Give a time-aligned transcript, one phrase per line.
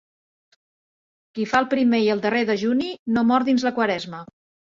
[1.35, 4.23] Qui fa el primer i el darrer dejuni no mor dins la Quaresma.